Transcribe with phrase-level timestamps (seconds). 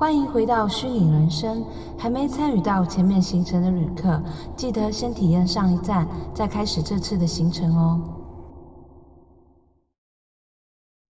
[0.00, 1.62] 欢迎回到虚拟人生，
[1.98, 4.18] 还没参与到前面行程的旅客，
[4.56, 8.00] 记得先体验上一站，再开始这次的行程哦。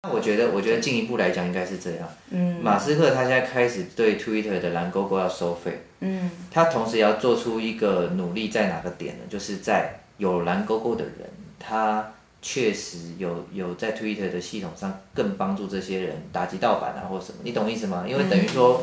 [0.03, 2.09] 那我觉得，我觉得进一步来讲应该是这样。
[2.31, 2.61] 嗯。
[2.65, 5.83] 马斯克他现在开始对 Twitter 的蓝勾勾要收费。
[6.01, 6.29] 嗯。
[6.51, 9.21] 他同时也要做出一个努力，在哪个点呢？
[9.31, 11.31] 就是在有蓝勾勾的人，
[11.61, 12.05] 他。
[12.43, 18.05] 确实有有在 Twitter 的系统上更帮助这些人打击盗版啊或什么，你懂意思吗？
[18.09, 18.83] 因为等于说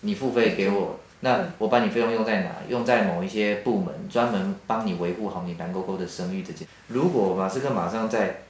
[0.00, 2.50] 你付费给我，那我把你费用用在哪？
[2.68, 6.66] 用在某一些部门，专门帮你维护好你蓝勾勾的声誉这件。
[6.88, 8.42] 如果马斯克马上在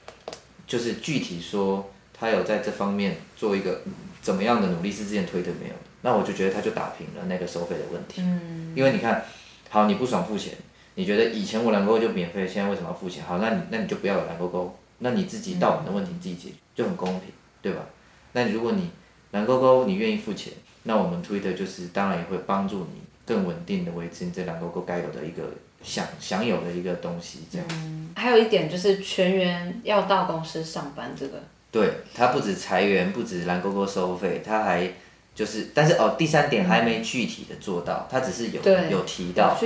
[0.66, 3.82] 就是具体说他有在这方面做一个
[4.22, 8.22] 怎么样的努力，是之前推特没有的，那我就觉得他就打平了那个收费的问题。
[8.76, 9.24] 因为你看，
[9.68, 10.54] 好，你不爽付钱。
[10.96, 13.24] 你觉得以前我蓝勾勾就免费，现在为什么要付钱？
[13.24, 17.30] 好，那你那你就不要有蓝勾勾，那你自己盗版的问题你自己解决，就很公平，
[17.60, 17.80] 对吧？
[18.32, 18.90] 那如果你
[19.32, 20.52] 蓝勾勾你愿意付钱，
[20.84, 25.42] 那我们 Twitter 就是当然也会帮助你更稳定的维持你这蓝勾勾该有的一个
[25.82, 27.66] 享享有的一个东西，这样。
[27.72, 31.42] 嗯，还有一点就是全员要到公司上班这个。
[31.72, 34.92] 对，他不止裁员，不止蓝勾勾收费，他还。
[35.34, 39.58] 就是，但是哦，第三点还没具体的做到，他只是有有提到，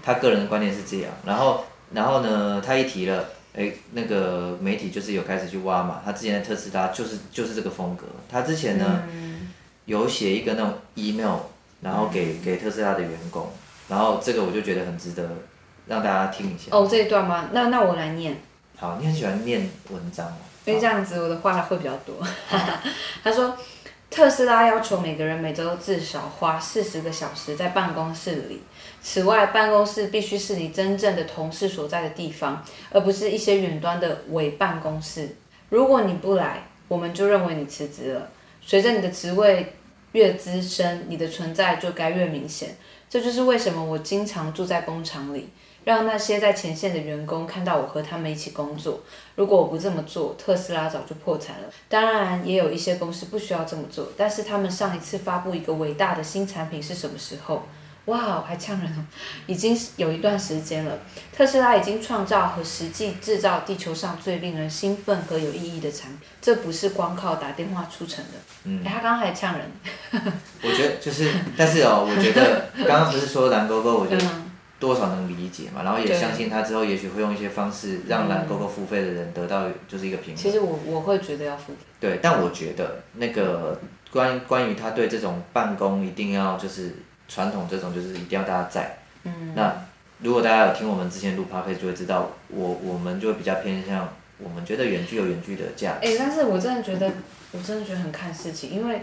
[0.00, 1.12] 他个人的观念是这样。
[1.24, 6.00] 然后，然后呢，他一提了，哎，那个媒体就是有开始去挖嘛。
[6.04, 8.06] 他之前的特斯拉就是就是这个风格。
[8.30, 9.02] 他之前呢，
[9.86, 11.38] 有写一个那种 email，
[11.80, 13.50] 然后给给特斯拉的员工，
[13.88, 15.28] 然后这个我就觉得很值得
[15.88, 16.66] 让大家听一下。
[16.70, 17.48] 哦，这一段吗？
[17.52, 18.40] 那那我来念。
[18.76, 20.36] 好，你很喜欢念文章吗？
[20.66, 22.14] 因为这样子我的话会比较多。
[23.24, 23.56] 他说。
[24.16, 28.62] 特斯拉要求每个人每周至少花四十个小时在办公室里。
[29.02, 35.36] 此外，办公室必须是你真正的同事所在的地方，而不是一些远端的伪办公室。
[35.68, 38.30] 如果你不来，我们就认为你辞职了。
[38.62, 39.74] 随着你的职位
[40.12, 42.74] 越资深，你的存在就该越明显。
[43.10, 45.50] 这就是为什么我经常住在工厂里。
[45.86, 49.04] 让那些在前线的员工看到我和他们一起工作。
[49.36, 51.68] 如果我不这么做，特斯拉早就破产了。
[51.88, 54.08] 当然，也有一些公司不需要这么做。
[54.16, 57.62] 但是他们上一次发布一个伟大的新产品是什么时候？
[58.06, 59.04] 哇，还呛人哦！
[59.46, 60.98] 已经有一段时间了。
[61.32, 66.18] 特斯拉已经创造和实际制造地球上最令人兴奋和有意义的产品。
[66.42, 68.32] 这不是光靠打电话促成的。
[68.64, 68.82] 嗯。
[68.82, 69.70] 欸、他刚刚还呛人。
[70.62, 74.26] 我觉得就是，但是哦，我觉得刚刚不是说蓝勾勾，我觉得。
[74.78, 80.36] 多少能理解嘛，然后也相信他之后也许会用一些方式让蓝勾勾付费的人得到就是一个平衡。
[80.36, 81.78] 其实我我会觉得要付费。
[81.98, 86.94] 对，但我觉得那个关关于他对这种办公一定要就是
[87.26, 88.98] 传统这种就是一定要大家在。
[89.24, 89.54] 嗯。
[89.56, 89.74] 那
[90.20, 94.06] 如果大家有听我们之前录 podcast 就会知道，我我们就会比较偏向
[94.36, 96.06] 我们觉得远距有远距的价值。
[96.06, 97.10] 哎，但是我真的觉得
[97.52, 99.00] 我真的觉得很看事情，因为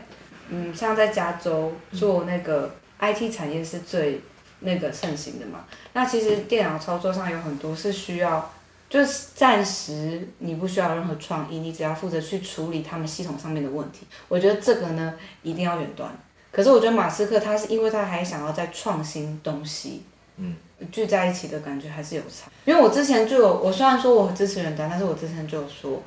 [0.50, 4.22] 嗯，像在加州做那个 IT 产业是最。
[4.64, 8.52] 那个盛行的嘛，那其实电脑操作上有很多是需要，
[8.90, 14.08] 就是暂时你不需要任何创意，你只要负责去处理他们系统上面的问题。
[14.28, 16.10] 我觉得这个呢一定要远端。
[16.52, 20.04] 可是我觉得马斯克他是因为他还想要再创新东西，
[20.38, 20.56] 嗯，
[20.92, 22.50] 聚在一起的感觉还是有差。
[22.66, 26.02] 因为我之前就有，我虽然说我支持远端，但是我之前就有说，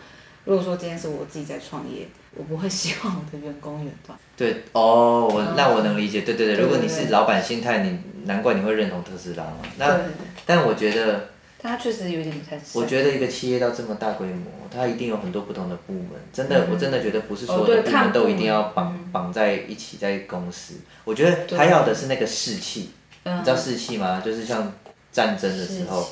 [0.44, 2.06] 如果说今天是我自己在创业。
[2.36, 4.18] 我不会希望我的员工远端。
[4.36, 9.58] 对哦，我那我能理解，对对对，如果你是老板心态，你难怪你会认同特斯拉嘛。
[9.78, 9.98] 那
[10.44, 12.60] 但我觉得，他确实有点太。
[12.74, 16.10] 我觉得一个企业到这么大规模，它一定有很多不同的部门。
[16.32, 20.74] 真的，我真的觉得不是所有的部门都一定要绑绑在一起在公司。
[21.04, 22.90] 我觉得他要的是那个士气，
[23.24, 24.22] 你知道士气吗？
[24.22, 24.72] 就是像
[25.10, 26.06] 战争的时候。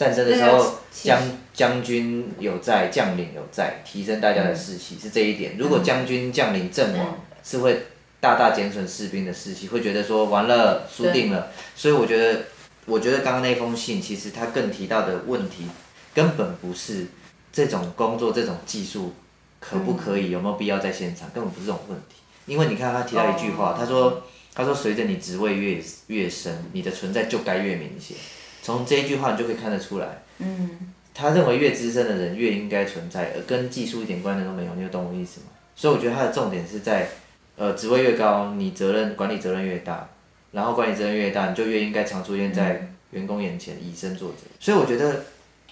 [0.00, 1.20] 战争的时候，将
[1.52, 5.58] 将军有在，将领有在，提升大家的士气、嗯、是这一点。
[5.58, 7.82] 如果将军将领阵亡，是会
[8.18, 11.48] 大大减损士兵的士气，会觉得说完了输定了。
[11.76, 12.44] 所以我觉得，
[12.86, 15.66] 我觉得刚刚那封信其实他更提到的问题，
[16.14, 17.08] 根本不是
[17.52, 19.12] 这种工作这种技术
[19.58, 22.16] 可不可以，有没有必要在现场，根本不是这种问题。
[22.46, 24.22] 因为你看他提到一句话，他说
[24.54, 28.16] 他说随着你职位越越深，你的存在就该越明显。
[28.62, 35.46] 从这一句话你就可以看得出来，嗯，他认为越资深的人越应该存在，而跟技术一点关联都没有，你有懂我意思吗？
[35.74, 37.08] 所以我觉得他的重点是在，
[37.56, 40.08] 呃，职位越高，你责任管理责任越大，
[40.52, 44.46] 然后管理责任越大，你就越应该常出现在员工眼前，以身作则。
[44.60, 45.24] 所以我觉得，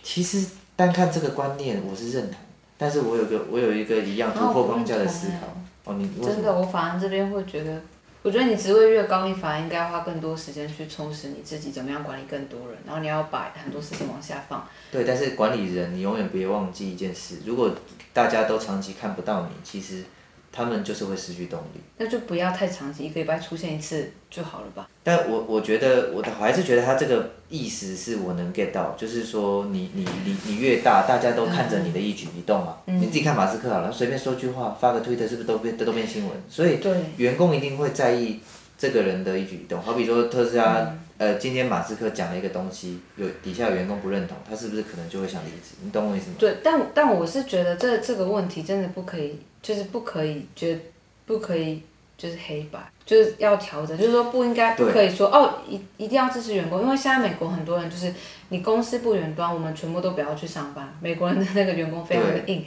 [0.03, 2.41] 其实单看这个观念，我是认同，
[2.79, 5.93] 但是我有个我有一个一样突破框架的思考。
[5.93, 7.81] 哦，你真的，我反而这边会觉得。
[8.23, 14.67] 我觉得你职位越高，你反而应该花更多时间去充实你自己，怎么样管理更多人，然后你要把很多事情往下放。
[14.91, 17.75] 对，但是管理人，你永远别忘记一件事：如果
[18.13, 20.05] 大家都长期看不到你，其实
[20.53, 21.81] 他们就是会失去动力。
[21.99, 24.89] 那就不要太长期，一个礼拜出现一次就好了吧？
[25.03, 32.77] 但我我觉得我的我还是觉得他这个意思是我能 get 到，就是说你你你你越大，大家都看着你的一举一动嘛。
[32.87, 36.33] 嗯、你自己看马斯克好了，随便说句话，发个推特，是不是都变都变新闻？
[36.49, 36.79] 所以
[37.17, 38.41] 员工一定会在意
[38.77, 39.81] 这个人的一举一动。
[39.81, 40.95] 好比说特斯拉。
[41.19, 45.75] 嗯呃，今天马斯克讲了一个东西，有底下有员工不认同，他是不是可能就会想离职？
[45.83, 46.37] 你懂我意思吗？
[46.39, 50.81] 对，但但我是觉得这这个问题真的不可以，就是不可以，觉得
[51.27, 51.83] 不可以，
[52.17, 58.15] 就是黑白，就是要调整，就是说不应该不可以说哦，一一定要支持员工，因为现在美国很多人就是
[58.51, 62.65] 你公司不远端，我们全部都不要去上班，美国人的那个员工非常的硬。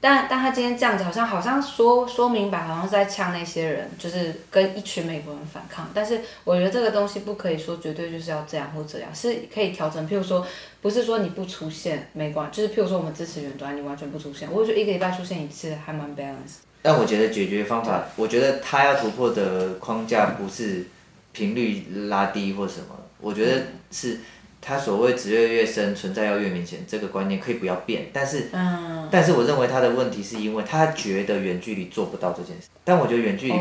[0.00, 5.90] 但但他今天这样子，好像好像说说明白，好像是在呛那些人，就是跟一群美国人反抗。
[5.92, 10.08] 但是我觉得这个东西不可以说绝对就是要这样或这样，是可以调整。
[10.08, 10.46] 譬如说，
[10.80, 16.58] 不是说你不出现没关，就是譬如说我们支持远端，你完全不出现，我觉得一个礼拜出现一次还蛮 balance。
[16.80, 20.86] 但我觉得解决方法，我觉得他要突破的框架不是
[21.32, 24.20] 频率拉低或什么，我觉得是。
[24.60, 33.58] 他所谓职业越深，存在要越明显，这个观念可以不要变，但是，嗯、但是我认为他的问题是因为他觉得远距离做不到这件事，但我觉得远距离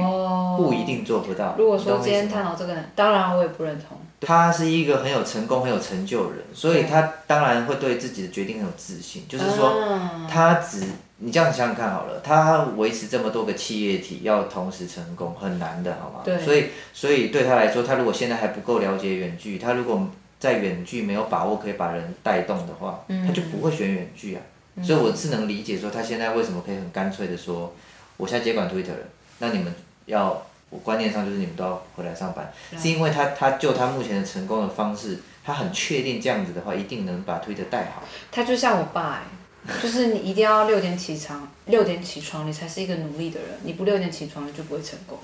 [0.57, 1.49] 不一定做不到。
[1.49, 3.97] 哦、如果说今天探讨这个，当然我也不认同。
[4.19, 9.23] 他是一个很有成功、很有成就的人，所以他当然会对自己的决定很有自信。
[9.29, 9.79] 就是说，
[10.27, 10.83] 他只
[11.19, 16.21] 你这样想想看好了，他维持这么多个企业体要同时成功很难的，好吗？
[16.25, 16.39] 对。
[16.39, 20.09] 所以，所以对他来说，他如果现在还不够了解远距，他如果
[20.39, 24.41] 在远距没有把握可以把人带动的话，嗯、他就不会选远距啊。
[24.75, 27.73] 嗯、所以我是能理解说他现在为什么可以很干脆的说，
[28.17, 29.07] 我现在接管 Twitter 了，
[29.39, 29.73] 那你们
[30.05, 38.03] 要我观念上就是你们都要回来上班，嗯、是因为他他就他目前的成功的方式，他很确定这样子的话一定能把 Twitter 带好。
[38.31, 39.23] 他就像我爸
[39.67, 45.17] 哎，就是你一定要六点起床，六点起床你才是一个努力的人，你不六点起床你就不会成功。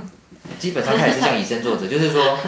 [0.58, 2.38] 基本上他也是像以身作则，就是说，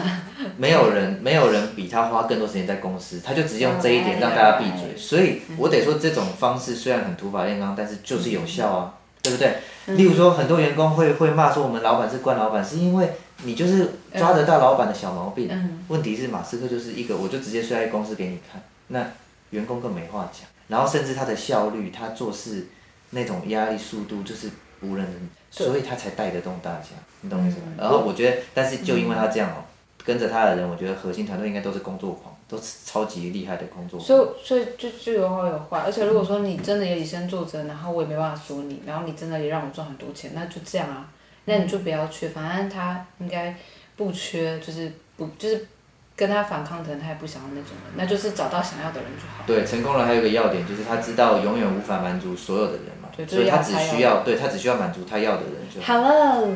[0.57, 4.95] 没有人没有人比他花更多时间在公司，他就直接用这一点让大家闭嘴。
[4.97, 9.57] 所以我得说，这种方式虽然很土法炼钢，但是就是有效啊，对不对？
[9.95, 13.09] 例如说，很多员工会会骂说我们老板是惯老板，是因为
[13.43, 15.49] 你就是抓得到老板的小毛病。
[15.87, 19.05] 问题是马斯克就是一个，我就直接睡在公司给你看，那
[19.49, 20.47] 员工更没话讲。
[20.67, 22.67] 然后甚至他的效率，他做事
[23.09, 24.49] 那种压力速度就是
[24.81, 25.29] 无人能。
[25.53, 27.63] 所以他才带得动大家，你懂我意思吗？
[27.71, 29.65] 嗯、然后我觉得，但是就因为他这样哦，嗯、
[30.03, 34.07] 跟着他的人，我觉得核心团队应该都是工作狂，都是超级厉害的工作狂。
[34.07, 35.79] 所以，所以就就有好有坏。
[35.79, 41.07] 而且如果说你真的也以身作则，然后我也没办法说你，然后你真的也让我赚很多钱，那就这样啊。
[41.45, 43.55] 那你就不要去，反正他应该
[43.95, 45.67] 不缺，就是不就是
[46.15, 49.43] 跟他反抗的人，他也不想要那种人，那就是找到想要的人就好。
[49.45, 53.09] 对，成功了还有一个要点就是他知道永远无法满足所有的人嘛。
[53.27, 55.93] 所以他只需要，对他只需要满足他要的人就好。
[55.93, 56.47] Hello，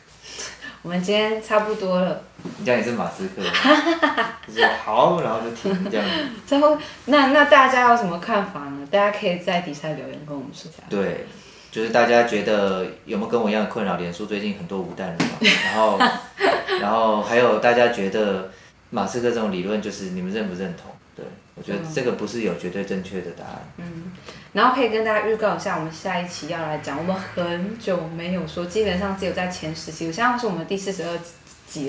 [0.82, 2.22] 我们今天差不多了。
[2.58, 3.42] 你这样也是马斯克。
[4.46, 6.06] 就是好，然后就停这样。
[6.46, 6.76] 最后，
[7.06, 8.86] 那那大家有什么看法呢？
[8.90, 10.82] 大家可以在底下留言跟我们说一下。
[10.88, 11.26] 对，
[11.70, 13.96] 就是大家觉得有没有跟我一样的困扰？
[13.96, 15.38] 脸书最近很多无蛋人嘛，
[15.72, 15.98] 然后，
[16.80, 18.50] 然后还有大家觉得
[18.90, 20.90] 马斯克这种理论，就是你们认不认同？
[21.14, 23.62] 对，我觉得这个不是有绝对正确的答案。
[23.76, 24.12] 嗯，
[24.52, 31.30] 然后可以跟大家预告一下，我们下一期要来讲，我们很久没有说，基本上只有在前十集，现在是我们第四十二集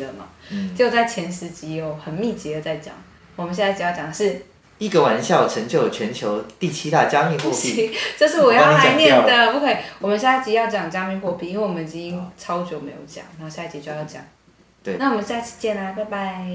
[0.01, 2.93] 了嘛，嗯，只有在前十集有很密集的在讲。
[3.35, 4.45] 我们现在只要讲的是
[4.77, 9.75] 一个玩笑成就全球第七大加密货币， 这是我要来念的，不可以。
[9.99, 14.21] 我们下一集要讲加密货币，因为我们已经超久没有讲，然后下一集就要讲。
[14.83, 16.45] 对，那我们下次见啦，拜拜。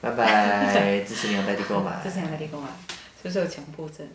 [0.00, 2.68] 拜拜，支持你用代币购买， 支持你用代币购买，
[3.22, 4.06] 是不是有强迫症？